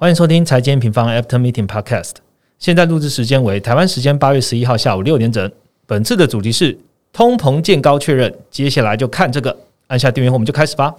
[0.00, 2.12] 欢迎收听财经平方 After Meeting Podcast。
[2.56, 5.50] 现在录制时间为台湾时间八月十一号下午六点整。
[5.88, 6.78] 本次的主题是
[7.12, 9.58] 通膨见高确认，接下来就看这个。
[9.88, 10.94] 按下订阅后，我们就开始吧。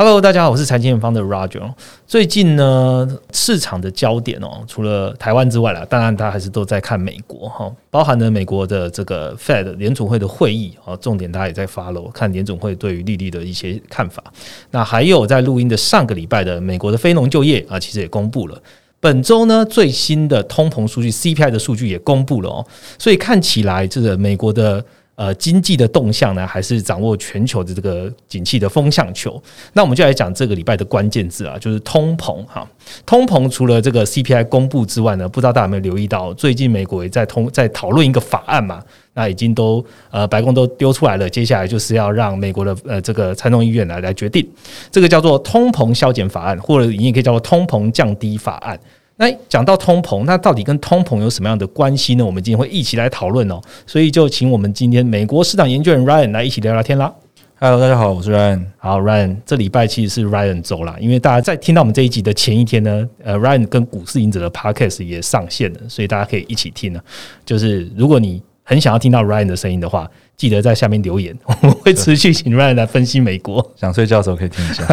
[0.00, 1.74] Hello，大家好，我是财经方的 Roger。
[2.06, 14.22] 最近呢，市场的焦点哦，除了台湾之外啦，当然大家还是都在看美国哈，包含了美国的这个 Fed 联储会的会议啊，重点大家也在 follow 看联总会对于利率的一些看法。
[14.70, 18.56] 那还有在录音的上个礼拜的美国的非农就业啊，其实也公布了。
[19.00, 22.64] 本周呢，最新的通膨数据 CPI 的数据也公布了哦，
[23.00, 24.84] 所以看起来这个美国的。
[25.18, 29.42] 呃，经济的动向呢，还是掌握全球的这个景气的风向球？
[29.72, 32.64] 那我们就来讲这个礼拜的关键字啊，就是通膨哈。
[33.04, 38.80] 通膨除了这个 CPI 公布之外呢，不知道大家有没有留意到，最近美国也在通在讨论一个法案嘛？
[39.14, 44.48] 那已经都呃白宫都丢出来了，接下来就是要让美国的呃这个参众议院来来决定，
[44.92, 48.78] 这个叫做通膨削减法案，或者你也可以叫做通膨降低法案。
[49.18, 52.24] 那讲到通膨，那到底跟通膨有什么样的关系呢？
[52.24, 53.60] 我们今天会一起来讨论哦。
[53.84, 57.12] 所以就请我们今天美国市场研究员 Ryan 来一起聊聊天啦。
[57.60, 58.64] Hello，大家好，我是 Ryan。
[58.76, 67.00] 好，Ryan，这礼拜其实是 Ryan 周了，因为大家在听到我们这一集的前一天呢，呃，Ryan 跟股市赢者的 Podcast 也上线了，所以大家可以一起听呢。
[67.44, 70.06] 就是如果你很想要听到 Ryan 的声音的话。
[70.36, 73.72] 记得在下面留言， 我们会持续请 Ryan 来分析美国。
[73.74, 74.84] 想睡觉的时候可以听一下。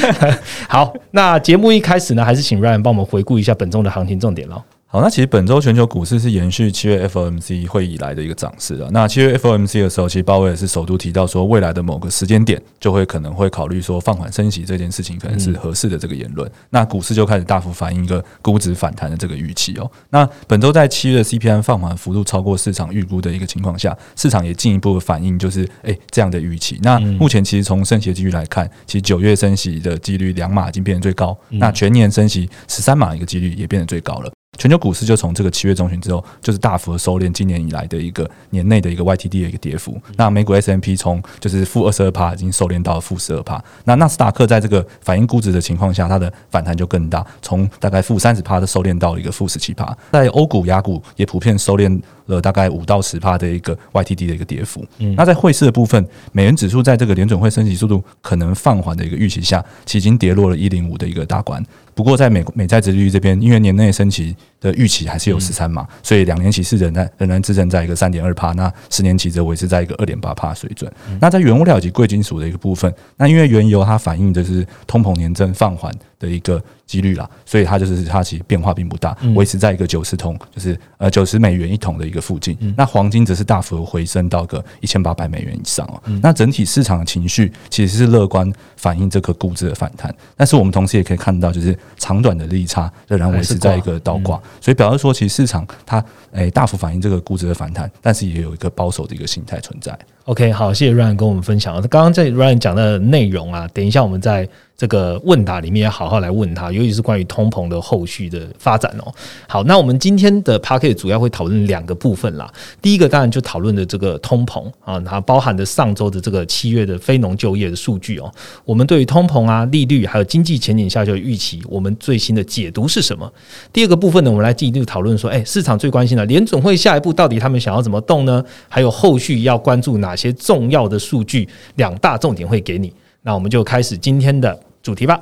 [0.68, 4.62] 好，那节目一开始呢，还是请 Ryan 帮我们回顾一下本周的行情重点喽。
[4.92, 8.86] 好，那其实本周全球股市是延续七月 FOMC 会议以来的一个涨势的。
[8.90, 16.46] 那七月 FOMC 的时候，其实鲍威尔是首度提到说，未来的某个时间点就会可能会考虑说放缓升息这件事情，可能是合适的这个言论。
[16.68, 19.90] 那股市就开始大幅反映一个估值反弹的这个预期哦。
[20.10, 26.78] 那本周在七月 CPI 放缓幅度超过市场预估的一个情况下，市场也进一步反映就是诶这样的预期。
[26.82, 34.30] 那目前其实从升息的几率来看，其实九月升息的几率两码已经变成最高，那全年升息十三码一个几率也变得最高了。
[34.58, 39.98] 全球股市就从这个七月中旬之后，就是大幅的收敛，今年以来的一个年内的一个 YTD 的一个跌幅。
[40.16, 43.64] 那美股 S M P 从就是负二十二帕，已经收敛到负十二帕。
[43.84, 49.96] 那纳斯达克在这个反映估值的情况下，它的反弹就更大，从大概负三十帕的收敛到了一个负十七帕。
[50.12, 52.00] 在欧股、亚股也普遍收敛。
[52.26, 54.86] 了大概五到十帕的一个 YTD 的一个跌幅。
[55.16, 61.62] 那在汇市的部分，美元指数在这个联准会升级速度可能放缓的一个预期下，已经跌落了一零五的一个大关。
[61.94, 70.90] 不过在美美债殖利率这边，因为年内升息的预期还是有十三嘛，所以两年期是仍然仍然支撑在一个三点二帕，那十年期则维持在一个二点八帕水准。
[71.20, 75.92] 那在原物料以及贵金属的一个部分，那因为原油它反映的是通膨年增放缓。
[76.22, 82.56] 的一个几率啦，所以它就是它其实变化并不大，维持在一个九十桶，就是呃九十美元一桶的一个附近。
[82.76, 86.02] 那黄金则是大幅回升到个一千八百美元以上哦。
[86.22, 90.14] 那整体市场的情绪其实是乐观，反映这个估值的反弹。
[90.36, 99.98] 但是我们同时也可以看到，就是长短的利差仍然维持在一个倒挂，所以表示说，其实市场它诶大幅反映这个估值的反弹，但是也有一个保守的一个心态存在。
[100.24, 101.74] OK，好，谢谢 Ryan 跟我们分享。
[101.88, 104.48] 刚刚在 Ryan 讲的内容啊，等一下我们在。
[104.74, 109.12] 这个问答里面要好好来问他，尤其是关于通膨的后续的发展哦。
[109.46, 112.52] 好，那我们今天的 p a c k e t 主要会讨论两个部分啦。
[112.80, 118.28] 第一个当然就讨论的这个通膨啊，它包含的上周的这个七月的非农就业的数据哦。
[118.64, 123.30] 我们对于通膨啊、利率还有经济前景下就预期，我们最新的解读是什么？
[123.72, 128.44] 第二个部分呢，我们来进一步讨论说，哎，市场最关心的联总会下一步到底他们想要怎么动呢？
[128.68, 131.48] 还有后续要关注哪哪些重要的数据？
[131.76, 132.92] 两大重点会给你。
[133.22, 134.60] 那我们就开始今天的。
[134.82, 135.18] 主题吧。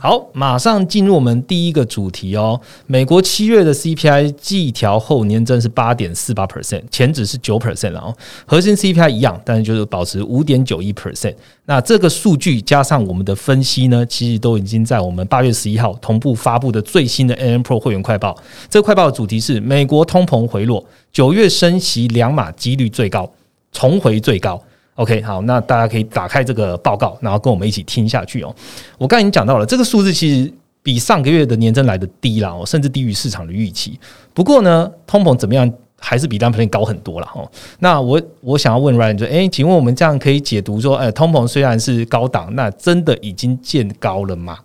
[0.00, 2.60] 好，马上进入我们第一个主题哦。
[2.86, 8.14] 美国七月的 CPI 季调后年增是八点四八 percent，前值是九 percent 哦。
[8.46, 11.34] 核心 CPI 一样，但是就是保持五点九一 percent。
[11.64, 18.36] 那这个数据加上我们的分析呢，其实都已经在我们八月十一号同步发布的最新的 AnPro 会员快报。
[18.70, 23.28] 这个快报的主题是美国通膨回落，九月升息两码几率最高，
[23.72, 24.62] 重回最高。
[24.98, 28.52] OK，好，那大家可以打开这个报告，然后跟我们一起听下去哦。
[28.98, 30.52] 我刚才已经讲到了，这个数字其实
[30.82, 33.96] 比上个月的年增来的低啦哦，甚至低于市场的预期。
[34.34, 37.48] 不过呢，通膨怎么样，还是比单普林高很多了哦。
[37.78, 44.58] 那我我想要问 Ryan，就哎，请问我们这样可以解读说，哎，通膨虽然是高档，那真的已经见高了吗？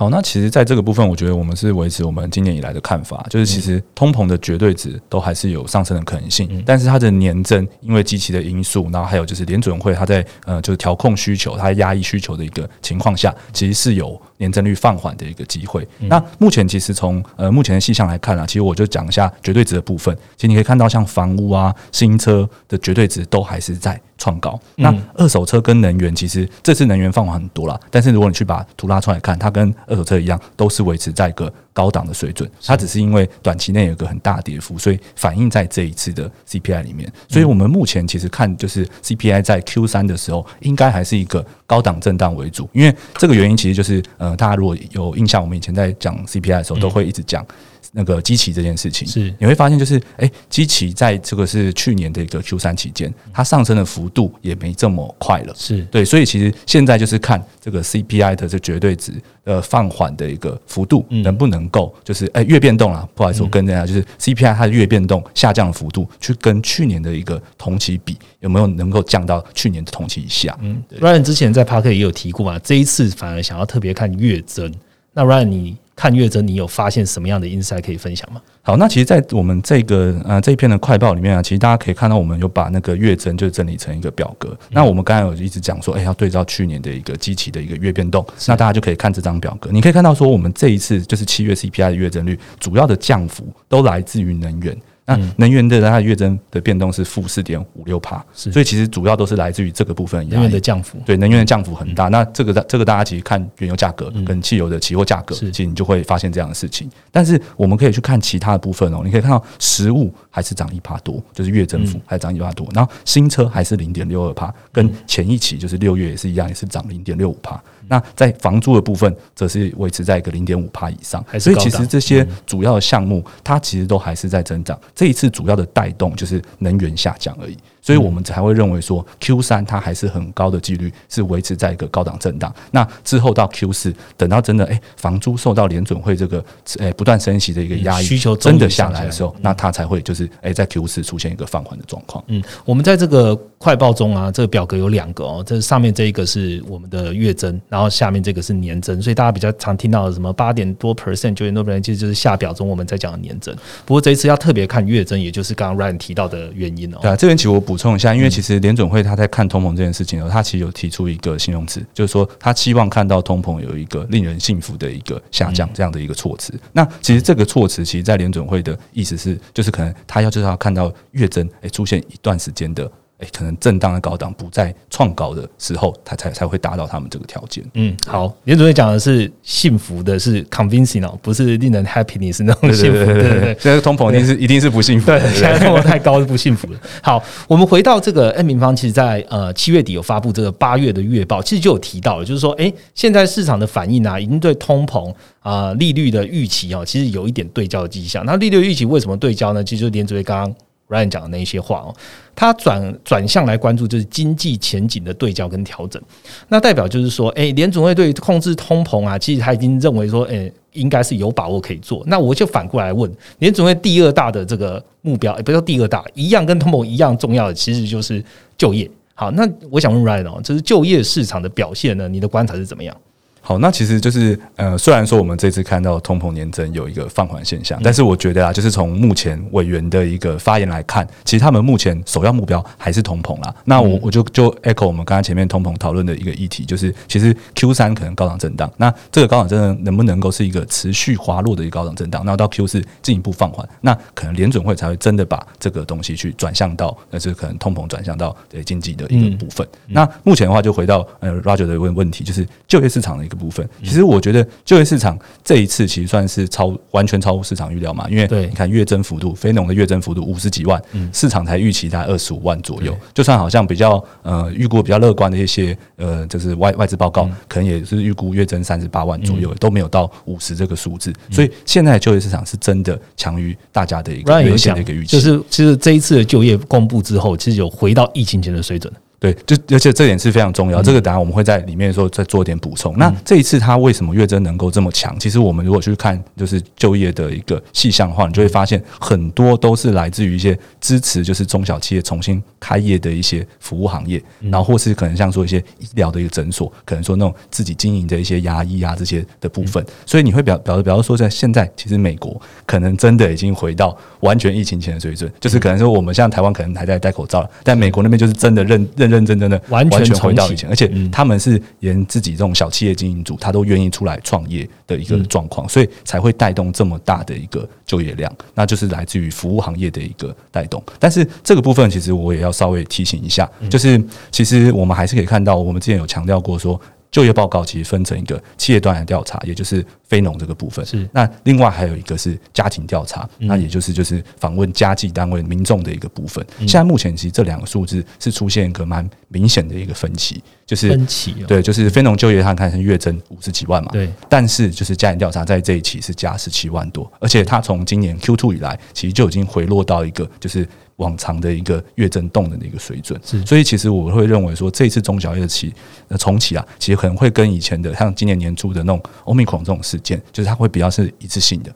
[0.00, 15.86] 好，那其实在这个部分，我觉得我们是维持我们今年以来的看法，就是其实通膨的绝对值都还是有上升的可能性，但是它的年增因为机器的因素，然后还有就是联准会它在呃就是调控需求、它压抑需求的一个情况下，其实是有年增率放缓的一个机会。
[16.00, 24.00] 那目前其实从呃目前的细项来看啊，其实我就讲一下绝对值的部分，其实你可以看到像房屋啊、新车的绝对值都还是在。
[24.20, 32.46] 创高，那二手车跟能源其实这次能源放缓很多了，但是如果你去把图拉出来看，它跟二手车一样，都是维持在一个高档的水准。
[32.66, 37.10] 它只是因为短期内有个很大跌幅，所以反映在这一次的 CPI 里面。
[37.30, 42.68] 所以我们目前其实看就是 CPI 在 Q 三的时候，应该还是一个高档震荡为主。
[42.74, 47.46] 因为这个原因其实就是呃，大家如果有印象，我们以前在讲 CPI 的时候，都会一直讲。
[47.92, 49.34] 那个机器这件事情是。
[49.38, 55.82] 你会发现，就是哎，机器在这个是去年的一个 Q 三期间，它上升的幅度也没这么快了，是。
[55.86, 59.12] 对，所以其实现在就是看这个 CPI 的这绝对值
[59.44, 70.56] 呃放缓的一个幅度能不能够就是哎月变动了，不好意思，我跟大家就是 CPI 它的月变动下降的幅度，去跟去年的一个同期比，有没有能够降到去年的同期以下？
[70.60, 74.72] 嗯，Ryan 之前在 Park 也有提过嘛，这一次反而想要特别看月增，
[75.12, 75.76] 那 Ryan 你。
[76.00, 78.40] 看月增，你有发现什么样的 insight 可以分享吗？
[78.62, 84.56] 好，那其实，在我们这个呃这一篇的快报里面啊，其实大家可以看到，我们有把那个月增就整理成一个表格。
[84.70, 89.68] 那我们刚才有一直讲说，哎，要对照去年的一个机器的一个月变动，那大家就可以看这张表格。
[89.70, 94.74] 你可以看到说，我们这一次就是七月 CPI 的月增率，主要的降幅都来自于能源。
[95.16, 100.98] 那能源的它的月增的变动是负四点五六帕，所以其实主要都是来自于这个部分能源的降幅。
[101.04, 102.08] 对，能源的降幅很大。
[102.08, 106.90] 那这个这个大家其实看原油价格跟汽油的期货价格，其实你就会发现这样的事情。
[107.10, 112.66] 但是我们可以去看其他的部分哦，你可以看到实物还是涨一帕多，就是月增幅还涨一帕多。
[112.74, 117.62] 然后新车还是零点六二帕，跟前一期就是六月也是一样，也是涨零点六五帕。
[117.90, 124.78] 那在房租的部分，则是维持在一个零点五帕以上，所以其实这些主要的项目，它其实都还是在增长。
[124.94, 127.56] 这一次主要的带动就是能源下降而已。
[127.82, 132.54] 所以我们才会认为说，Q 三它还是很高的几率是维持在一个高档震荡。
[132.70, 136.44] 那之后到 Q 四，等到真的哎房租受到联准会这个
[136.78, 142.22] 哎不断升息的一个压抑，需求真的下来的时候，那它才会就是哎在 Q 四出现一个放缓的状况。
[142.28, 153.54] 嗯，我们在这个快报中啊，这个表格有两个哦，这上面这一个是我们的月增，然后下面这个是年增，所以大家比较常听到的什么八点多 percent 九点多 percent，其实就是下表中我们在讲的年增。
[153.84, 156.98] 不过这一次要特别看月增，也就是刚刚 Ryan 提到的原因哦。
[157.02, 158.58] 对啊，这边其实我补充一下，因为其实。
[158.58, 166.52] 联准会他在看通膨这件事情的时候，他其实有提出一个形容词，就是说他期望看到通膨有一个令人信服的一个下降这样的一个措辞。
[166.72, 172.90] 那其实这个措辞，其实在联准会的意思是，就是可能他要就是要看到月增诶出现一段时间的。
[173.20, 177.64] 哎，可能震荡的高档不再创高的时候，它才才会达到他们这个条件。
[177.74, 183.04] 嗯，好，连主任讲的是幸福的，是 convincing 哦，不是令人 happiness 那种幸福。
[183.04, 185.06] 对对对，现在通膨一定是一定是不幸福。
[185.06, 186.78] 对，现在通膨太高是不幸福的。
[187.02, 198.24] 好，我们回到这个 N 平方，其实在呃七月底有发布这个八月的月报，其实就有提到了，就是说，哎，现在市场的反应啊，已经对通膨啊利率的预期啊，其实有一点对焦的迹象。
[198.24, 199.62] 那利率预期为什么对焦呢？
[199.62, 200.54] 其实就连主任刚刚。
[200.90, 201.94] Ryan 讲的那一些话哦，
[202.34, 206.02] 他转转向来关注就是经济前景的对焦跟调整，
[206.48, 212.02] 那代表就是说，哎，联总会对控制通膨啊，其实他已经认为说，哎，应该是有把握可以做。
[212.06, 218.22] 那我就反过来问，联总会第二大的这个目标，也不叫第二大，一样跟通膨一样重要的，其实就是
[218.58, 218.90] 就业。
[219.14, 222.08] 好，那我想问 Ryan 哦，就是就业市场的表现呢？
[222.08, 222.96] 你的观察是怎么样？
[223.40, 233.54] 好，那其实就是呃，虽然说我们这次看到通膨年增有一个放缓现象，但是我觉得啊，就是从目前委员的一个发言来看，其实他们目前首要目标还是通膨啦。
[233.64, 242.22] 那我我就就 echo 我们刚刚前面通膨讨论的一个议题，就是其实 Q 三可能高档震荡，那这个高档震荡能不能够是一个持续滑落的一个高档震荡？
[242.24, 249.66] 那到 Q 四进一步放缓，那可能联准会才会真的把这个东西去转向到，那是可能通膨转向到对经济的一个部分。
[249.86, 253.40] 那目前的话，就回到呃 Roger 的问问题，就是就业市场的一个。
[253.40, 260.78] 部分其实我觉得就业市场这一次其实算是超完全超乎市场预料嘛，因为你看月增幅度，非农的月增幅度五十几万，
[261.10, 262.94] 市场才预期在二十五万左右。
[263.14, 271.10] 就算好像比较呃预估比较乐观的一些呃就是外外资报告，可能也是预估月增三十八万左右，都没有到五十这个数字。
[271.30, 275.16] 所以现在就业市场是真的强于大家的一个原先的一个预期。
[275.16, 278.92] 就是其实这一次的就业公布之后，其实有回到疫情前的水准。
[279.20, 282.96] 对，就而且这点是非常重要，这个答案我们会在里面的时候再做一点补充。
[282.96, 285.14] 那这一次它为什么月增能够这么强？
[285.20, 299.84] 其实我们如果去看就是就业的一个细项化，你就会发现很多都是来自于一些支持就是中小企业重新开业的一些服务行业，然后或是可能像说一些医疗的一个诊所，可能说那种自己经营的一些牙医啊这些的部分。
[300.06, 320.82] 所以你会表表示表示说，在现在其实美国可能真的已经回到完全疫情前的水准，就是可能说我们像台湾可能还在戴口罩，但美国那边就是真的认认认真真的完全回到以前，而且他们是连自己这种小企业经营主，他都愿意出来创业的一个状况，所以才会带动这么大的一个就业量，那就是来自于服务行业的一个带动。
[320.98, 326.80] 但是这个部分其实我也要稍微提醒一下，就是其实我们还是可以看到，我们之前有强调过说。
[327.10, 330.84] 就业报告其实分成一个企业端的调查，也就是非农这个部分。
[330.86, 336.44] 是那另外还有一个是家庭调查，那也就是就是访问家计单位民众的一个部分。
[336.60, 341.34] 现在目前其实这两个数字是出现一个蛮明显的一个分歧，就是分歧。
[341.48, 344.08] 对，就是非农就业它看成月增五十几万嘛，对。
[344.28, 350.66] 但是就是家庭调查在这一期是加十七万多，而且它从今年 Q two 以来，其实就已经回落到一个就是。
[351.00, 355.72] 往常的一个月增动能的一个水准，所以其实我会认为说，这一次中小业的起
[356.08, 361.72] 呃重启啊，其实可能会跟以前的像今年年初的那种欧米 i 这种事件，就是它会比较是一次性的。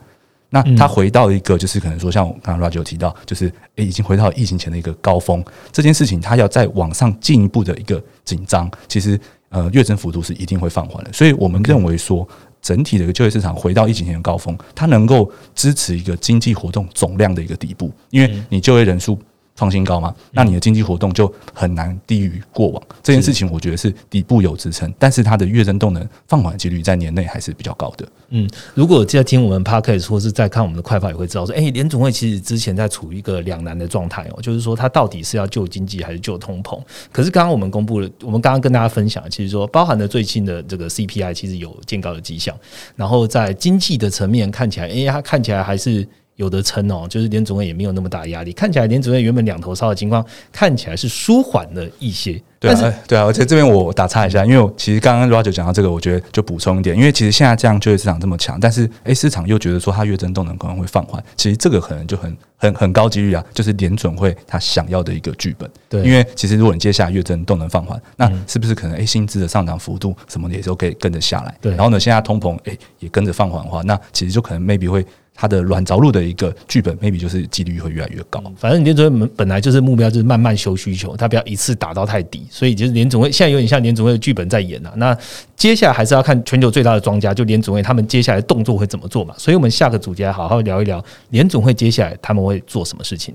[0.50, 11.12] 那它回到一个就是可能说，像我刚刚 Roger 提到，就是诶已经回到疫情前的一个高峰，这件事情它要再往上进一步的一个紧张，其实呃月增幅度是一定会放缓的。
[11.12, 12.28] 所以我们认为说。
[12.64, 19.16] 整体的一个就业市场回到疫情前的高峰，它能够支持一个经济活动总量的一个底部，因为你就业人数。
[19.56, 20.14] 创新高嘛？
[20.32, 22.82] 那你的经济活动就很难低于过往。
[23.02, 28.06] 这件事情我觉得是底部有支撑，但是它的月增动能放缓几率在年内还是比较高的。
[28.30, 36.80] 嗯，如果在听我们 podcast 或是在看我们的快报，也会知道说，哎，联总会其实之前在处于一个两难的状态哦，就是说它到底是要救经济还是救通膨？
[37.12, 42.56] 可是刚刚我们公布了，我们刚刚跟大家分享，其实说包含的最新的这个 CPI 其实有见高的迹象，
[42.96, 46.06] 然后在经济的层面看起来，哎，它看起来还是。
[46.36, 52.40] 有的撑哦，就是联总会也没有那么大压力，看起来联总会原本两头烧的情况看起来是舒缓了一些。
[52.58, 65.70] 对啊，对啊，而且这边我打岔一下，因为其实刚刚 Roger 讲到这个，我觉得就补充一点，因为其实现在这样就业市场这么强，但是诶，市场又觉得说它月增动能可能会放缓，其实这个可能就很很很高几率啊，就是联准会他想要的一个剧本。
[65.90, 71.54] 对，因为其实如果你接下来月增动能放缓，那是不是可能诶薪资的上涨幅度什么的也都可以跟着下来？
[71.60, 75.04] 对，然后呢，现在通膨诶也跟着放缓的话，那其实就可能 maybe 会。
[75.34, 78.40] 它的软着陆的一个剧本，maybe 就是几率会越来越高。
[78.56, 82.46] 反正联总会本来就是目标，就是慢慢修需求，它不要一次打到太低。
[82.48, 84.92] 所以就是联总会现在有点像联总会的剧本在演啊。
[84.96, 85.16] 那
[85.56, 89.34] 接下来还是要看全球最大的庄家，就联总会他们接下来动作会怎么做嘛。
[89.36, 93.34] 所以我们下个主题来好好聊一聊联总会接下来他们会做什么事情。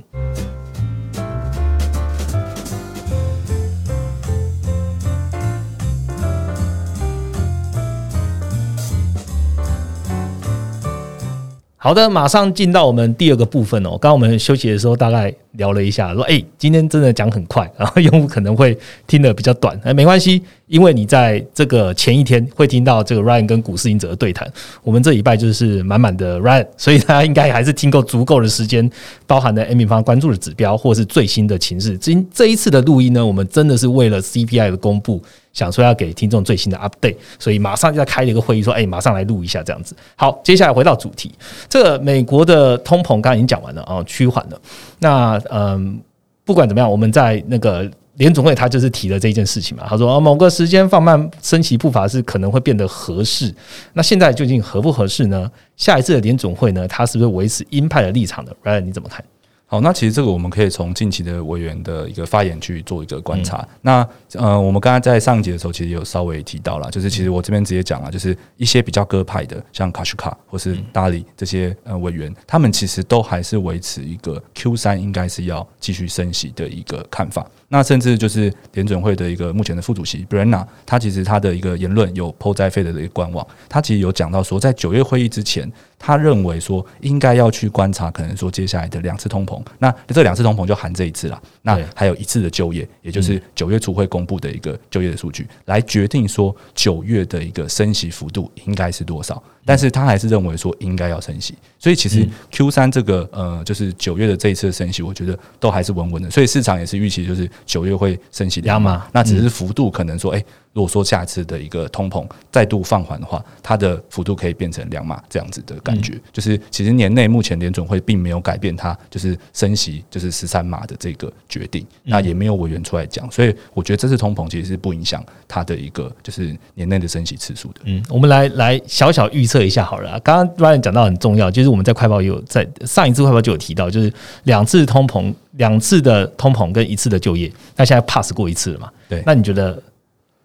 [11.82, 13.92] 好的，马上进到我们第二个部分哦。
[13.92, 19.80] 刚刚我们休息的时候，大概聊了一下，说：“哎，今天真的讲很快，然后用户可能会听得比较短。
[19.86, 24.50] 哎，没关系，因为你在这个前一天会听到这个 Ryan 跟股市赢者的对谈。
[24.84, 28.90] 我们这礼拜就是满满的 Ryan，所以大家应该还是听够足够的时间，
[29.28, 31.98] 包含了 M 方关注的指标或是最新的情势。
[31.98, 35.22] 今这一次的录音呢，我们真的是为了 CPI 的公布。”
[35.52, 41.32] 想说要给听众最新的 update，所以马上就要开了一个会议，说：“哎，马上来录一下这样子。”好，接下来回到主题，
[41.68, 44.62] 这个美国的通膨刚刚已经讲完了啊，趋缓了。
[45.00, 46.00] 那嗯，
[46.46, 49.86] 不管怎么样，我们在那个联总会，他就是提了这件事情嘛。
[49.88, 53.54] 他说，某个时间放慢升息步伐是可能会变得合适。
[53.94, 55.50] 那现在究竟合不合适呢？
[55.78, 59.24] 下一次的联总会呢，他是不是维持鹰派的立场的？Ryan，你怎么看？
[59.72, 63.64] 好，那其实这个我们可以从近期的委员的一个发言去做一个观察。
[63.84, 77.46] 那呃，我们刚才在上一节的时候，其实有稍微提到了，就是其实我这边直接讲了，就是一些比较鸽派的，像卡什卡或是达里这些呃委员，他们其实都还是维持一个 Q 三应该是要继续升息的一个看法。
[77.68, 85.72] 那甚至就是联准会的一个目前的副主席 Brenna，他其实他的一个言论有 PO 在费的一个官网，他其实有讲到说，在九月会议之前。
[86.00, 91.40] 他认为说应该要去观察，可能说接下来的两次通膨，那这两次通膨就含这一次了。
[91.62, 99.44] 那还有一次的就业，也就是九月初会公布的一个就业的数据，来决定说九月的一个升息幅度应该是多少。
[99.66, 106.32] 但是他还是认为说应该要升息，所以其实 Q 三这个呃，就是九月的这一次的升息，我觉得都还是稳稳的。
[106.32, 116.14] 所以市场也是预期就是九月会升息两码，那只是幅度可能说哎如果说下次的一个通膨再度放缓的话，它的幅度可以变成两码这样子的感觉。
[116.32, 127.82] 就是其实年内目前联准会并没有改变它就是升息就是十三码的这个决定，那也没有委员出来讲，所以我觉得这次通膨其实是不影响它的一个就是年内的升息次数的。
[127.86, 130.20] 嗯，我们来来小小预测一下好了。
[130.20, 138.92] 刚刚 Ryan 讲到很重要，就是我们在快报也有在上一次快报就有提到，就是两次通膨，两次的通膨跟一次的就业，那现在 pass 过一次了嘛？
[139.10, 139.82] 对，那你觉得？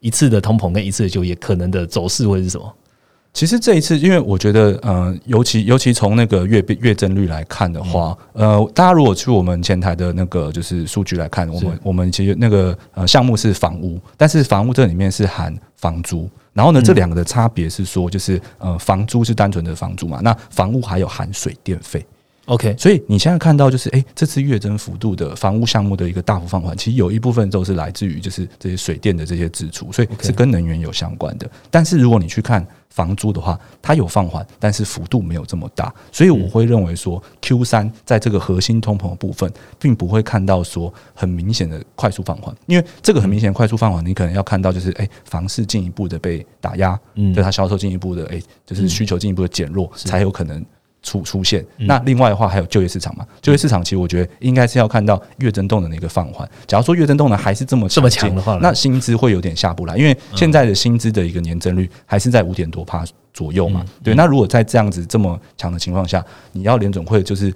[0.04, 2.70] 一次的通膨跟一次的就业可能的走势会是什么？
[3.32, 22.04] 其实这一次，因为我觉得，呃，尤其尤其从那个月月增率来看的话，呃，大家如果去我们前台的那个就是数据来看，我们我们其实那个呃项目是房屋，但是房屋这里面是含房租，然后呢，这两个的差别是说，就是呃，房租是单纯的房租嘛，那房屋还有含水电费。
[22.46, 31.50] OK，所以你现在看到就是，哎，这次月增幅度的房屋项目的一个大幅放缓，其实有一部分都是来自于就是这些水电的这些支出，所以是跟能源有相关的。
[31.70, 50.62] 但是如果你去看房租的话，它有放缓，但是幅度没有这么大，所以我会认为说，Q 三在这个核心通膨的部分，并不会看到说很明显的快速放缓，因为这个很明显快速放缓，你可能要看到就是，哎，房市进一步的被打压，嗯，对它销售进一步的，哎，就是需求进一步的减弱，才有可能。
[51.04, 53.24] 出出现，那另外的话还有就业市场嘛？
[53.40, 56.48] 就业市场其实我觉得应该是要看到月增动的那个放缓。
[56.66, 63.84] 假如说月增动能还是这么这么强的话，那薪资会有点下不来，因为现在的薪资的一个年增率还是在五点多帕左右嘛。
[64.02, 67.52] 对，那如果在这样子这么强的情况下，你要联总会就是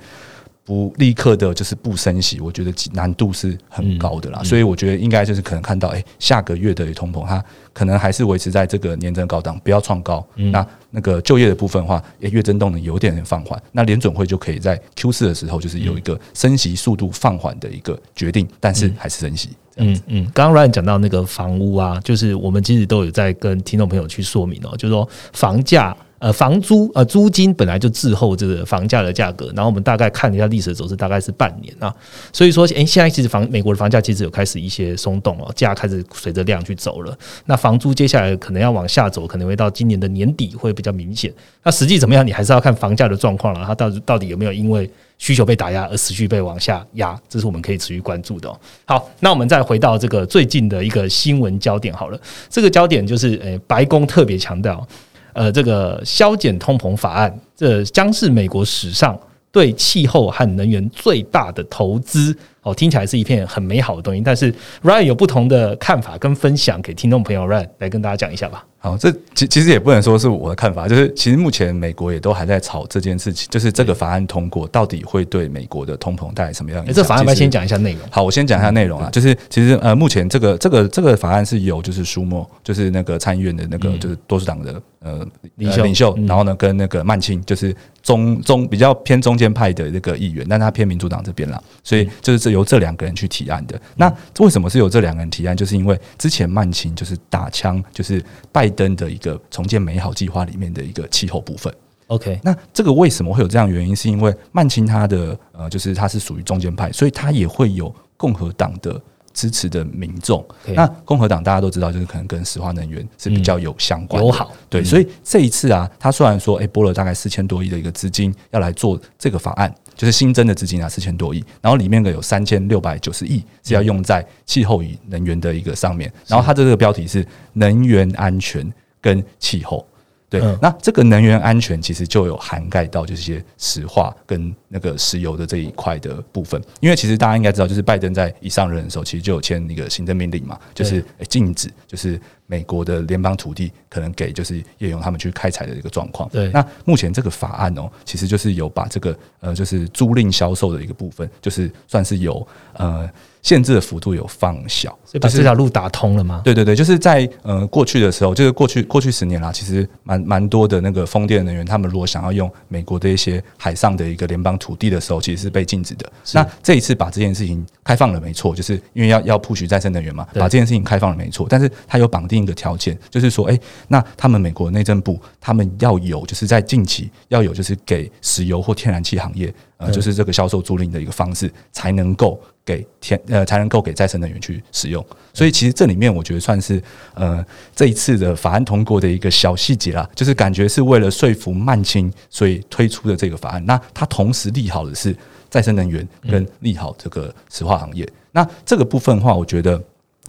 [0.68, 4.42] 不立刻的就是不升息，我觉得难度是很高的啦。
[4.44, 7.42] 所以我觉得应该就是可能看到，哎，下个月的通膨它。
[7.72, 10.22] 可能还是维持在这个年增高档，不要创高。
[10.34, 13.58] 那那个就业的部分的话，月增动能有点点放缓。
[13.72, 19.50] 那联准会就可以在 Q 四的时候，就是有一个升息速度放缓的一个决定，但是还是升息。
[19.76, 25.96] 嗯嗯，刚刚 Ryan 讲到那个房屋啊，就是我们其实都有在跟听众朋友去说明哦，就是说房价。
[26.18, 31.94] 呃，房租呃，租金本来就滞后这个房价的价格，然后我们大概看了一下历史走势，大概是半年啊。
[32.32, 37.16] 所以说，诶，现在其实房美国的房价其实有开始一些松动哦，价开始随着量去走了。
[37.46, 41.32] 那房租接下来可能要往下走，可能会到今年的年底会比较明显。
[41.62, 48.52] 那实际怎么样，你还是要看房价的状况了，它到底到底有没有因为需求被打压而持续被往下压，这是我们可以持续关注的。
[48.84, 52.20] 好，那我们再回到这个最近的一个新闻焦点好了，
[52.50, 54.86] 这个焦点就是诶，白宫特别强调。
[55.32, 59.18] 呃，这个削减通膨法案，这将是美国史上
[59.50, 62.36] 对气候和能源最大的投资。
[62.62, 68.64] 哦，听起来是一片很美好的东西，但是 Ryan 有不同的看法跟分享，给听众朋友 Ryan 来跟大家讲一下吧。
[68.80, 76.86] 好，这其其实也不能说是我的看法，就是其实目前美国也都还在吵这件事情，就是这个法案通过到底会对美国的通膨带来什么样？
[76.94, 78.02] 这法案要先讲一下内容。
[78.08, 93.80] 好，我先讲一下内容啊，就是其实呃，目前这个这个这个法案是由就是舒默，就是那个参议院的那个就是多数党的呃领袖领袖，然后呢跟那个曼青，就是中中比较偏中间派的那个议员，但他偏民主党这边了，所以就是这由这两个人去提案的。
[93.96, 95.56] 那为什么是由这两个人提案？
[95.56, 98.68] 就是因为之前曼青就是打枪，就是拜。
[98.78, 101.74] 拜登的一个重建美好计划里面的一个气候部分
[102.06, 103.94] ，OK，那这个为什么会有这样原因？
[103.94, 109.00] 是因为曼青他的呃，就是他是属于中间派，所以他也会有共和党的
[109.38, 110.44] 支持的民众。
[110.74, 119.72] 那共和党大家都知道，就是可能跟石化能源是比较有相关友好，对，所以这一次啊，他虽然说哎拨了大概四千多亿的一个资金要来做这个法案。
[119.94, 129.84] 就是新增的资金啊，四千多亿，然后里面的有三千六百九十亿是要用在气候与能源的一个上面，然后它的这个标题是能源安全跟气候。
[130.30, 146.28] 对，那这个能源安全其实就有涵盖到这些石化跟那个石油的这一块的部分，因为其实大家应该知道，就是拜登在一上任的时候，其实就有签一个行政命令嘛，就是禁止就是美国的联邦土地可能给就是叶勇他们去开采的一个状况。
[146.28, 153.08] 对，那目前这个法案哦，其实就是有把这个呃，就是租赁销售的一个部分，就是算是有呃。
[153.48, 156.42] 限制的幅度有放小，所以把这条路打通了吗？
[156.44, 166.12] 对对对，就是在呃过去的时候，就是过去过去十年啦，其实蛮蛮多的那个风电能源，他们如果想要用美国的一些海上的一个联邦土地的时候，其实是被禁止的。
[166.34, 171.46] 那这一次把这件事情开放了，没错，就是因为要要铺许再生能源嘛，把这件事情开放了，没错。
[171.48, 173.58] 但是它有绑定一个条件，就是说，哎，
[173.88, 179.54] 那他们美国内政部他们要有，就是在近期要有，就是给石油或天然气行业。
[179.78, 185.02] 呃，就是这个销售租赁的一个方式，才能够给天呃，才能够给再生能源去使用。
[185.32, 186.82] 所以其实这里面我觉得算是
[187.14, 187.42] 呃
[187.74, 193.64] 这一次的法案通过的一个小细节啦，就是感觉是为了说服曼青，所以推出的这个法案。
[193.64, 195.16] 那它同时利好的是
[195.48, 198.06] 再生能源，跟利好这个石化行业。
[198.32, 199.82] 那这个部分的话，我觉得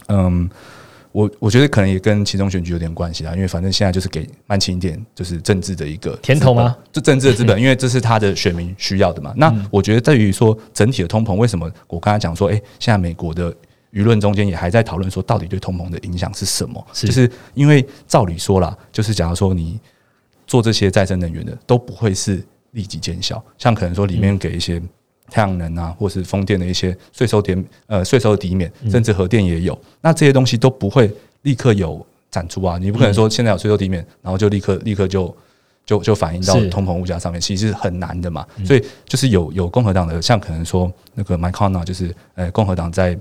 [0.08, 0.48] 嗯。
[1.12, 6.76] 我我觉得可能也跟其中选举有点关系啦，因为反正现在就是给曼青一点就是政治的一个甜头吗？
[6.92, 9.34] 就政治的资本，因为这是他的选民需要的嘛。
[9.36, 13.52] 那我觉得在于说整体的通膨，为什么我刚才讲说，哎，现在美国的
[13.92, 16.86] 舆论中间也还在讨论说，到底对通膨的影响是什么？
[16.92, 19.80] 就是因为照理说啦，就是假如说你
[20.46, 24.80] 做这些再生能源的都不会是立即见效，像可能说里面给一些。
[25.30, 31.10] 太阳能啊，或是风电的一些税收点呃税收抵免，甚至核电也有，那这些东西都不会
[31.42, 35.34] 立刻有展出啊，你不可能说现在有税收抵免，然后就立刻立刻就
[35.86, 38.46] 就就反映到通膨物价上面，其实是很难的嘛。
[38.64, 43.18] 所以就是有有共和党的，像可能说那个 McConnell，就是呃共和党在。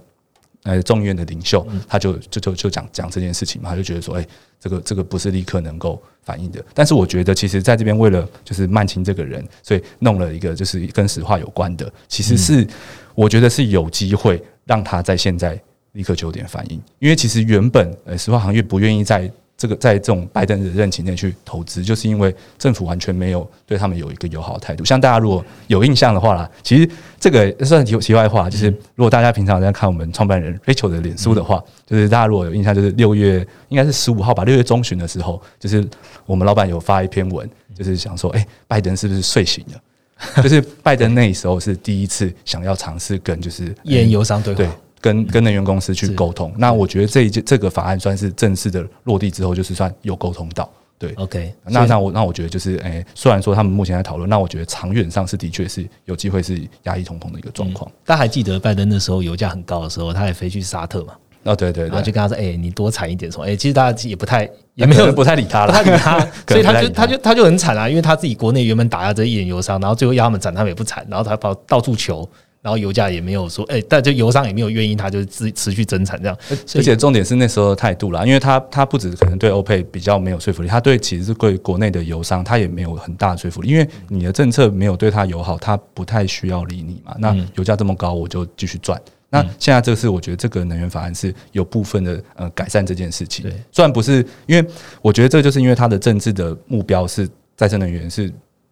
[0.64, 4.28] 呃，众议院的领袖，他就就就就讲讲这件事情嘛，他就觉得说，哎，
[4.60, 6.64] 这个这个不是立刻能够反映的。
[6.74, 12.68] 但是我觉得，其实在这边为了就是曼青这个人，所以弄了一个就是跟石化有关的，其实是
[13.16, 15.60] 我觉得是有机会让他在现在
[15.94, 19.32] 立刻就有点反应，因为其实原本呃石化行业不愿意在。
[19.60, 24.86] 这个在这种拜登的任期内去投资，就是因为政府完全没有对他们有一个友好态度。
[24.86, 35.86] 像大家如果有印象的话啦，其实这个算题题外话，就是如果大家平常在看我们创办人 Rachel 的脸书的话，就是大家如果有印象，就是六月应该是十五号吧，六月中旬的时候，就是
[36.26, 39.82] 我们老板有发一篇文，就是想说，哎，拜登是不是睡醒了？
[40.44, 44.64] 就是拜登那时候是第一次想要尝试跟就是烟油商对话。
[45.02, 51.54] 跟跟能源公司去沟通，那我觉得这一件这个法案算是正式的落地之后，就是算有沟通到，对，OK。
[51.64, 57.90] 那那我那我觉得就是，哎，虽然说他们目前在讨论，那我觉得长远上是的确是有机会是压抑通膨的一个状况。
[58.06, 61.14] 大家还记得拜登那时候油价很高的时候，他也飞去沙特嘛？
[61.44, 72.28] 哦，对对，然后就跟他说，哎，你多产一点，说，哎，其实大家也不太也没有 不太理他了，不太理他， 所以他就他就他就很惨啊，因为他自己国内原本打压这一点油商，然后最后要他们产，他们也不产，然后他跑到处求。
[72.62, 76.38] 然后油价也没有说，哎，但就油商也没有愿意，他就持持续增产这样。
[76.76, 87.16] 而且重点是那时候的态度啦，因为他他不止可能对欧佩比较没有说服力，他对其实是对国内的油商他也没有很大的说服力，因为你的政策没有对他友好，他不太需要理你嘛。
[87.18, 89.02] 那油价这么高，我就继续赚。
[89.30, 93.50] 那现在这个是我觉得这个能源法案是有部分的呃改善这件事情。
[93.72, 94.70] 虽然不是，因为
[95.02, 98.30] 我觉得这就是因为它的政治的目标是再生能源是。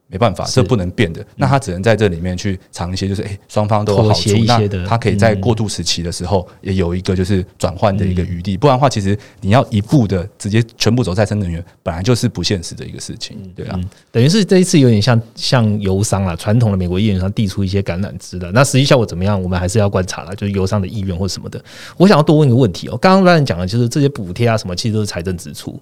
[0.09, 1.25] 没办法，这不能变的。
[1.35, 4.29] 那他只能在这里面去尝一些，就是诶，双方都有好处。
[4.45, 8.55] 那他可以在过渡时期的时候也有一个就是转换的一个余地。
[8.55, 13.37] 不然的话，其实你要一步的直接全部走再生能源，本来就是不现实的一个事情。
[13.53, 18.49] 对啊，等于是这一次有点像像油商啊，传统的美国议员上递出一些橄榄枝的。
[18.53, 20.33] 那实际效果怎么样，我们还是要观察了。
[20.37, 21.61] 就是油商的意愿或什么的。
[21.97, 25.77] 我想要多问一个问题哦，刚刚 Ryan 讲的就是这些补贴啊什么，其实都是财政支出。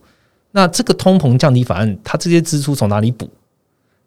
[0.52, 3.30] 那这个通膨降低法案，它这些支出从哪里补？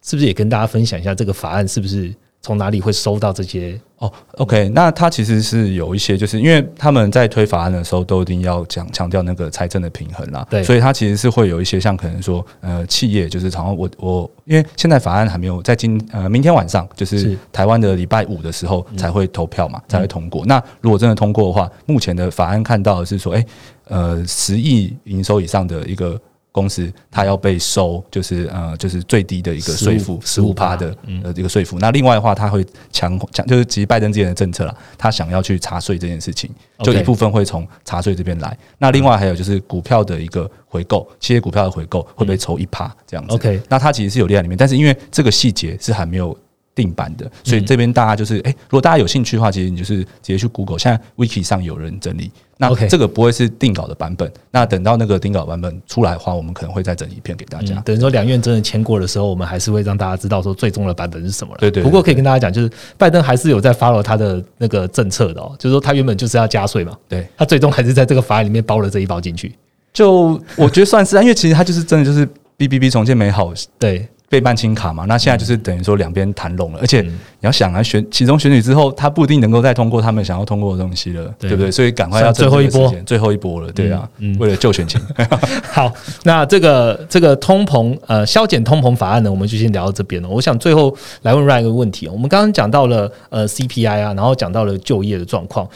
[0.03, 3.79] 是不是也跟大家分享一下这个法案是不是从哪里会收到这些？
[3.99, 20.47] 哦，OK，那它其实是有一些，就是因为他们在推法案的时候都一定要讲强调那个财政的平衡啦，对，所以它其实是会有一些像可能说呃企业就是常常我我因为现在法案还没有在今呃明天晚上就是台湾的礼拜五的时候才会投票嘛才会通过。
[20.47, 23.45] 那如果真的通过的话，目前的法案看到的是说，哎
[23.89, 26.17] 呃十亿营收以上的一个。
[26.51, 31.79] 公司它要被收，就是呃，就是最低的一个税负，十五趴的呃这个税负。
[31.79, 36.51] 那另外的话，他会强强，就是其实拜登之前的政策啦，他想要去查税这件事情，
[36.83, 38.57] 就一部分会从查税这边来。
[38.79, 43.35] 那另外还有就是股票的一个回购，企业股票的回购会被抽一趴这样子。
[43.35, 46.37] OK，那它其实是有列在里面，但是因为这个细节是还没有。
[46.79, 52.31] 定版的，所以这边大家就是，哎，如果大家有兴趣的话，其实你就是直接去 Google，现在 Wiki 上有人整理。
[52.61, 57.77] 那这个不会是定稿的版本，那等到那个定稿版本出来的话，我们可能会再整一篇给大家。
[57.85, 61.59] 等于说两院真的签过的时候，我们还是会让大家知道说最终的版本是什么了。
[61.61, 61.83] 对对。
[61.83, 69.55] 不过可以跟大家讲，就是拜登还是有在 follow 他的那个政策的哦，就是说他原本就是要加税嘛，对他最终还是在这个法案里面包了这一包进去。
[69.93, 74.09] 就我觉得算是啊，因为其实他就是真的就是 B B B 重建美好， 对。
[74.29, 77.11] 被办清卡嘛，那现在就是等于说两边谈拢了，而且你
[77.41, 81.71] 要想啊，选其中选举之后，他不一定能够再通过他们想要通过的东西了，对不对？
[81.71, 84.07] 所以赶快要最后一波，最后一波了，对啊，
[84.39, 85.01] 为了救选情。
[85.73, 85.91] 好，
[86.25, 90.29] 那这个这个通膨呃消减通膨法案呢，我们就先聊到这边了。
[90.29, 95.67] 我想最后来问 Ryan 一个问题，我们刚刚讲到了呃 CPI 啊，然后讲到了就业的状况，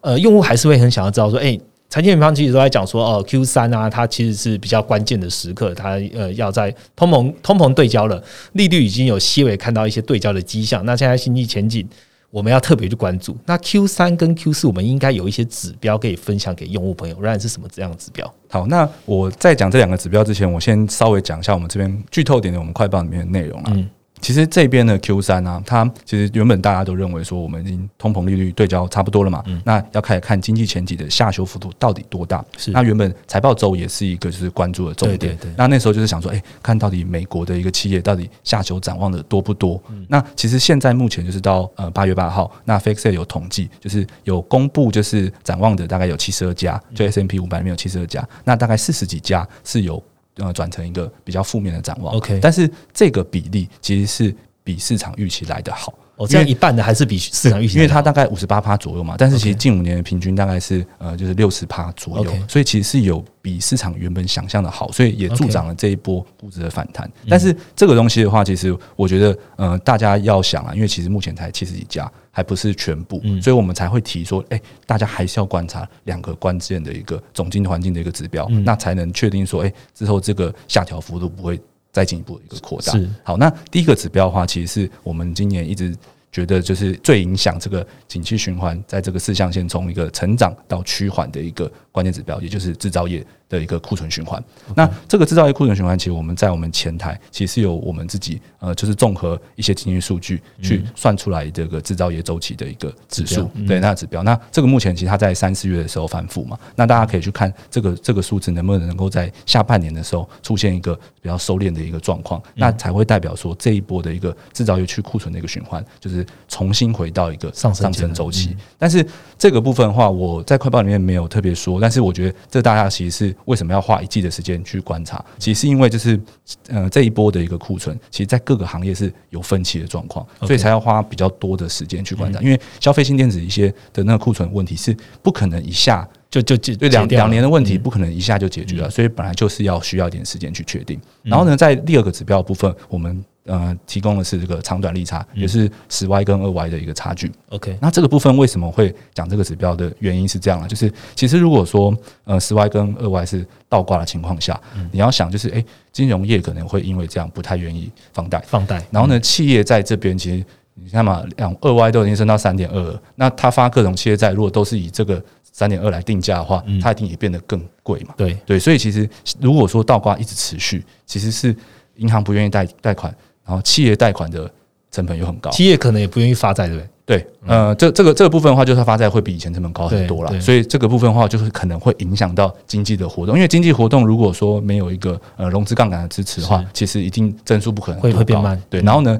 [0.00, 1.56] 呃，用户还是会很想要知道说，哎。
[1.90, 8.22] 财经平方其实都在讲说，哦，Q 三啊，它其实是比较关键的时刻，它呃要在通膨通膨对焦了，
[8.52, 10.86] 利率已经有细微看到一些对焦的迹象。
[10.86, 11.84] 那现在经济前景，
[12.30, 13.36] 我们要特别去关注。
[13.44, 17.16] 那 Q 三跟 Q 四，我们应该有一些指标可以分享给用户朋友。
[17.16, 18.32] 仍然是什么这样的指标？
[18.48, 23.76] 好，那我在讲这两个指标之前，我先稍微讲一下我们这边剧透点的我们快报里面的内容啊。
[24.20, 32.44] 其实这边的 Q 三啊，它其实原本大家都认为说我们已经通膨利率对焦差不多了嘛，那要开始看经济前景的下修幅度到底多大。
[32.56, 35.18] 是那原本财报周也是一个就是关注的重点。
[35.18, 39.82] 对对对那那时候就是想说，哎、看到底美国的一个企业到底下修展望的多不多？
[40.08, 50.02] 那其实现在目前就是到呃八月八号，那 f a x e 有统计，就是有公布就是展望的大概有七十二家，就 S M P 五百里面有七十二家，那大概四十几家是有
[50.36, 52.14] 呃转成一个比较负面的展望。
[52.14, 55.94] OK 但是这个比例其实是比市场预期来的好。
[56.20, 62.30] 哦，这样一半的还是比市场预期因为它大概五十八趴左右嘛，但是其实近五年的平均大概是呃就是六十趴左右。
[62.46, 67.10] 所以其实是有比市场原本想象的好，所以也助长了这一波估值的反弹。
[67.26, 73.40] 但是这个东西的话，其实我觉得呃大家要想啊，因为其实目前才七十几家，还不是全部，嗯。
[73.40, 78.62] 所以我们才会提说，哎、大家还是要观察两个关键的一个总经济环境的一个指标，嗯。
[78.62, 81.58] 那才能确定说，哎、之后这个下调幅度不会
[81.92, 82.92] 再进一步的一个扩大。
[83.22, 85.96] 好，那第一个指标的话，其实是我们今年一直
[86.32, 94.42] 觉得就是最影响这个景气循环，在这个四象限从一个成长到趋缓的一个关键指标，也就是制造业的一个库存循环。
[94.74, 104.22] 那这个制造业库存循环，其实我们在我们前台其实是有我们自己呃，就是综合一些经济数据去算出来这个制造业周期的一个指数，嗯对，那指标。
[104.22, 118.56] 那这个目前其实它在三四月的时候反复嘛，那大家可以去看这个这个数字能不能能够在下半年的时候出现一个比较收敛的一个状况，嗯那才会代表说这一波的一个制造业去库存的一个循环，就是重新回到一个上升上升周期。
[118.78, 119.04] 但是
[119.36, 126.20] 这个部分的话，我在快报里面没有特别说，但是我觉得这大家其实是为什么要花一季的时间去观察，其实是因为就是
[126.68, 132.40] 呃这一波的一个库存，其实在各个行业是有分歧的状况，所以才要花比较多的时间去观察。
[132.40, 137.82] 因为消费性电子一些的那个库存问题是不可能一下就就就对两两年的问题嗯。
[137.82, 141.00] 不可能一下就解决了，所以本来就是要需要一点时间去确定。
[141.22, 147.30] 然后呢，在第二个指标的部分，我们呃提供的是这个长短利差，也是十 Y 跟二 Y 的一个差距。
[147.48, 154.58] OK 那这个部分为什么会讲这个指标的原因是这样啊，就是其实如果说呃十 Y 跟二 Y 是倒挂的情况下，
[154.92, 168.14] 你要想就是诶，金融业可能会因为这样不太愿意放贷，放贷，然后呢，企业在这边其实你看嘛，两二 Y 都已经升到三点二了，那他发各种企业债，如果都是以这个三点二来定价的话，它一定也变得更贵嘛。
[168.16, 168.34] 对。
[168.46, 169.08] 对，所以其实
[169.40, 171.54] 如果说倒挂一直持续，其实是
[171.96, 173.14] 银行不愿意贷贷款，
[173.46, 174.50] 然后企业贷款的
[174.90, 175.50] 成本又很高。
[175.50, 176.88] 企业可能也不愿意发债，对不对？
[177.06, 188.60] 对，呃，这这个这个部分的话，就是它发债会比以前成本高很多对对，所以这个部分的话，就是可能会影响到经济的活动，因为经济活动如果说没有一个呃融资杠杆的支持的话，其实一定增速不可能会会变慢。
[188.70, 189.18] 对，嗯然后呢，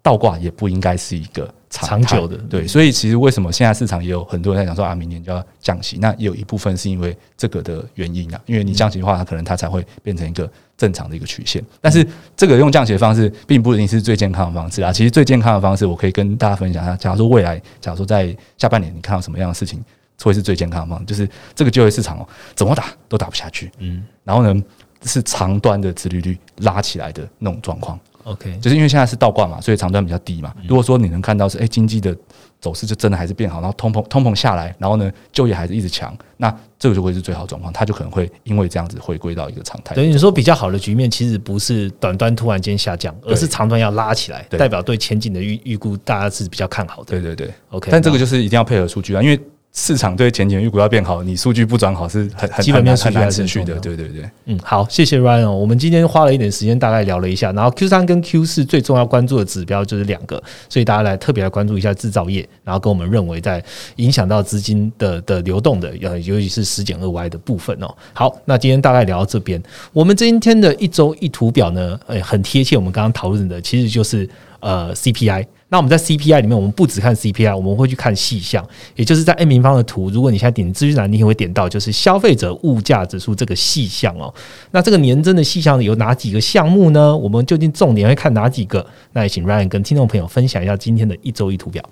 [0.00, 11.62] 倒挂也不应该是一个长久的对，所以其实为什么现在市场也有很多人在讲说啊，明年就要降息，那也有一部分是因为这个的原因啊，因为你降息的话，它可能它才会变成一个正常的一个曲线。
[11.80, 14.92] 但是这个用降息的方式，并不一定是最健康的方式啊。
[14.92, 16.96] 其实最健康的方式，我可以跟大家分享一下。
[16.96, 19.84] 假如说未来，假如说在下半年你看到什么样的事情
[20.22, 24.62] 会是最健康的方式，就是这个就业市场哦，怎么打都打不下去，嗯然后呢
[25.02, 27.98] 是长端的殖利率拉起来的那种状况。
[28.24, 30.54] ，OK，就是因为现在是倒挂嘛，所以长端比较低嘛。
[30.66, 32.16] 如果说你能看到是，哎、经济的
[32.60, 39.94] 走势就真的还是变好，然后通膨通膨下来，然后呢，就业还是一直强，那这个就会是最好的状况，它就可能会因为这样子回归到一个常态。
[39.94, 47.10] 等于你说比较好的局面，其实不是短端突然间下降，而是长端要拉起来，代表对前景的预预估大家是比较看好的。
[47.10, 49.40] 对对对，OK，但这个就是一定要配合数据啊，因为
[49.80, 53.76] 市场对前景预估要变好，你数据不转好是很很基本难很难持续的。
[53.76, 55.56] 对对对，嗯，好，谢谢 Ryan 哦。
[55.56, 63.62] 我们今天花了一点时间，大概聊了一下，然后 Q 三跟 Q 四最重要关注的指标就是两个，所以大家来特别来关注一下制造业，然后跟我们认为在
[63.96, 67.94] 影响到资金的的流动的，呃，尤其是十减二 Y 的部分哦。
[68.12, 69.62] 好，那今天大概聊到这边，
[69.92, 75.46] 我们今天的一周一图表呢，呃，很贴切我们刚刚讨论的，其实就是呃 CPI。
[75.70, 80.08] 那我们在 CPI 里面，我们不只看 CPI，我们会去看细项，也就是在 N 平方的图。
[80.08, 84.32] 如果你现在点资讯栏，你也会点到就是消费者物价指数这个细项哦。
[84.70, 87.14] 那这个年增的细项有哪几个项目呢？
[87.14, 88.86] 我们究竟重点会看哪几个？
[89.12, 91.84] 那也请 Ryan 跟听众朋友分享一下今天的一周一图表。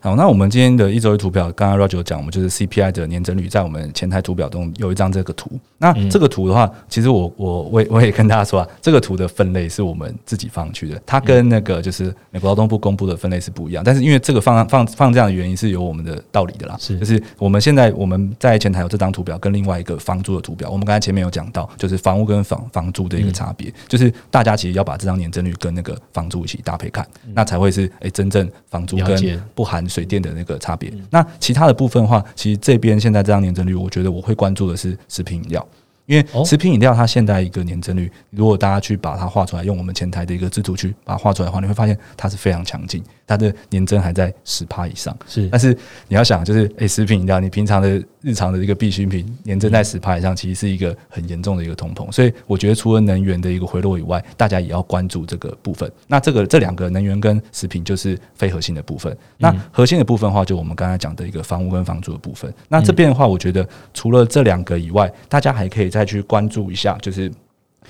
[0.00, 5.50] 好，那我们今天的一周一图表，刚刚 Roger 讲，我们就是 CPI 的年增率，在我们前台图表中有一张这个图。
[5.76, 13.82] 那这个图的话，其实我我我也我也跟大家说啊，这个图的分类是我们自己放上去的，它跟那个就是美国劳动部公布的分类是不一样。
[13.84, 30.92] 但是因为这个放放放这样的原因是有我们的道理的啦，是就是我们现在我们在前台有这张图表，跟另外一个房租的图表，我们刚才前面有讲到，就是房屋跟房房租的一个差别，就是大家其实要把这张年增率跟那个房租一起搭配看，那才会是诶、真正房租跟不含水电的那个差别。
[31.10, 35.66] 那其他的部分的话，其实这边现在这样年增率，我觉得我会关注的是食品饮料。
[36.08, 45.14] 因为哦食品饮料它现在一个年增率，如果大家去把它画出来，用我们前台的一个制图去把它画出来的话，你会发现它是非常强劲，它的年增还在十趴以上。
[45.28, 45.76] 是但是
[46.08, 52.10] 你要想，就是诶、食品饮料，你平常的日常的一个必需品，年增在十趴以上，其实是一个很严重的一个通膨。
[52.10, 55.92] 所以我觉得，除了能源的一个回落以外，大家也要关注这个部分。
[56.06, 59.14] 那这个这两个能源跟食品就是非核心的部分。
[59.36, 62.50] 那核心的部分的话，就我们刚才讲的一个房屋跟房租的部分。
[62.66, 67.30] 那这边的话，我觉得除了这两个以外，大家还可以再去关注一下，就是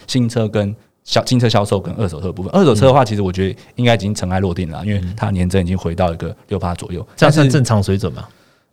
[0.07, 0.75] 新车跟。
[1.05, 8.29] 销新车销售跟二手车的部分，二手车的话，其实我觉得应该已经尘埃落定了，因为它年增已经回到一个六八左右，这样算正常水准吗？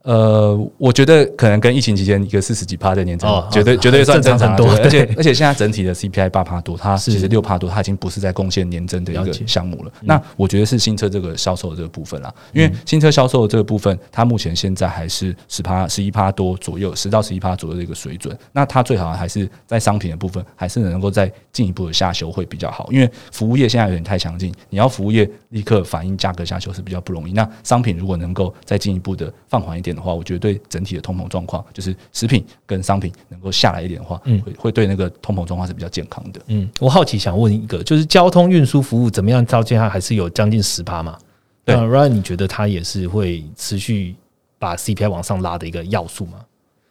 [0.05, 9.91] 呃，我觉得可能跟疫情期间一个四十几趴的年增，哦绝对哦绝对算正常很多而且而且现在整体的 CPI 八趴多，它其实六趴多，它已经不是在贡献年增的一个项目了。
[10.01, 18.37] 那我觉得是新车这个销售的这个部分啦，因为新车销售的这个部分，它目前现在还是十趴十一趴多左右，十到十一趴左右的一个水准。
[18.51, 27.33] 那它最好还是在商品的部分，还是能够再进一步的下修会比较好，因为服务业现在有点太强劲，你要服务业立刻反映价格下修是比较不容易。
[27.33, 36.41] 那商品如果能够再进一步的放缓一点的话，我觉得对整体的通膨状况，就是食品跟商品能够下来一点的话，嗯会会对那个通膨状况是比较健康的。
[36.47, 39.43] 嗯，我好奇想问一个，就是交通运输服务怎么样？
[39.45, 41.17] 到现在还是有将近十趴嘛？
[41.63, 44.15] 对那 Ryan，你觉得它也是会持续
[44.59, 46.39] 把 CPI 往上拉的一个要素吗？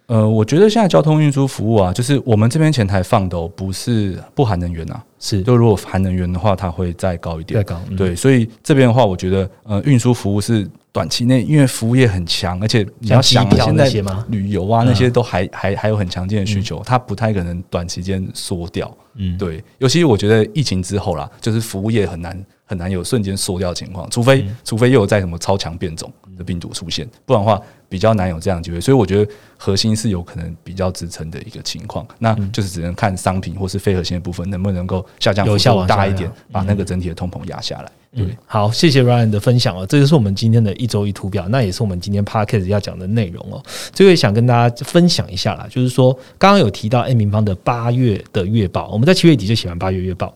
[0.07, 7.65] 呃，我觉得现在交通运输服务啊，就是我们这边前台放的、哦、不是不含能源啊，是就如果含能源的话，它会再高一点再。
[7.65, 13.91] 高，嗯，对，所以这边的话，我觉得呃，运输服务是短期内，因为服务业很强，而且你要想现在？
[14.29, 18.97] 旅游啊嗯那些都还还还有很强劲的需求，它不太可能短期间缩掉。
[19.17, 28.81] 嗯，对，尤其我觉得疫情之后啦，就是服务业很难很难有瞬间缩掉的情况，除非、嗯除非又有在什么超强变种的病毒出现，不然的话比较难有这样的机会。
[28.81, 37.91] 所以我觉得核心是有可能比较支撑的一个情况，那嗯就是只能看商品或是非核心的部分能不能够下降幅度大一点，把那个整体的通膨压下来。
[38.17, 43.61] 对嗯，，好，谢谢 Ryan 的分享哦，这就是我们今天的一周一图表，那也是我们今天 Podcast 要讲的内容哦。
[43.93, 50.33] 这个也想跟大家分享一下啦，就是说刚刚有提到 A 平方的八月的月报，我们在七月底就写完八月月报。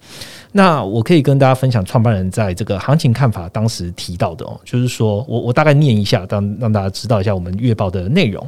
[0.52, 8.46] 那我可以跟大家分享创办人在这个行情看法当时提到的哦，就是说我我大概念一下，让让大家知道一下我们月报的内容。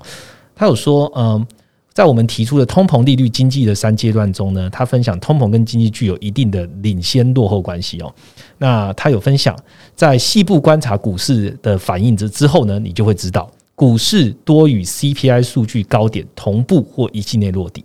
[0.55, 1.47] 他有说，嗯。
[1.93, 8.15] 在我们提出的通膨利率经济的三阶段中呢，他分享通膨跟经济具有一定的领先落后关系哦。
[8.59, 9.55] 那他有分享，
[9.97, 17.85] 在细部观察股市的反应之之后呢，你就会知道，股市多与 CPI 数据高点同步或一季内落底，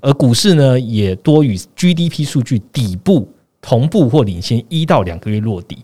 [0.00, 3.28] 而股市呢也多与 GDP 数据底部
[3.66, 5.76] 同步或领先一到两个月落地。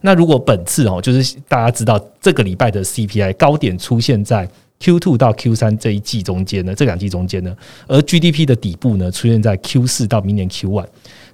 [0.00, 4.48] 那如果本次哦，就是大家知道这个礼拜的 CPI 高点出现在
[4.80, 7.54] Q two 到 Q 三这一季中间呢，这两季中间呢，
[7.86, 10.86] 而 GDP 的底部呢出现在 Q 四到明年 Q one。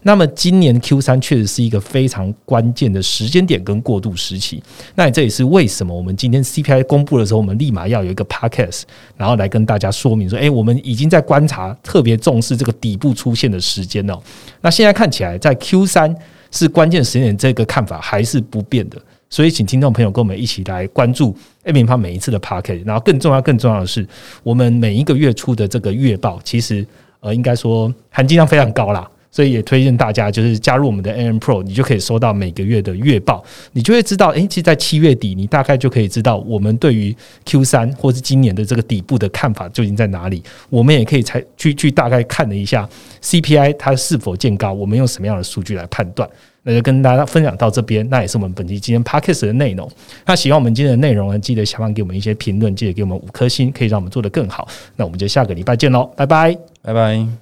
[0.03, 4.63] 那么今年 Q 三确实是一个非常关键的时间点跟过渡时期。
[4.95, 8.83] 那这也是为什么我们今天 CPI 公布的时候，我们立马要有一个 podcast，
[9.17, 14.19] 然后来跟大家说明说，诶，我们已经在观察，特别重视这个底部出现的时间哦。
[14.61, 16.15] 那现在看起来，在 Q 三
[16.51, 19.01] 是关键时间点，这个看法还是不变的。
[19.31, 24.07] 所以，请听众朋友跟我们一起来关注 A 平方每一次的 p a r k e t 然后更重要、更重要的是，
[24.43, 26.87] 我们每一个月初的这个月报，其实
[27.21, 29.09] 呃，应该说含金量非常高啦。
[29.33, 33.43] 所以也推荐大家就是加入我们的 AM Pro，你就可以收到每个月的月报，
[33.73, 37.17] 你就会知道，诶，其实，在七月底，你大概就可以知道我们对于
[37.47, 40.43] Q 三或是今年的这个底部的看法究竟在哪里。
[40.69, 42.89] 我们也可以才去去大概看了一下
[43.23, 46.29] CPI 它是否见高，我们用什么样的数据来判断。
[46.65, 49.91] 那就跟大家分享到这边，那也是我们本期今天 podcast 的内容。
[50.25, 54.69] 那喜欢我们今天的内容呢，记得下方给我们一些评论，记得给我们五颗星，可以让我们做得更好。
[54.95, 56.57] 那我们就下个礼拜见喽，拜拜。
[56.83, 57.42] 拜拜。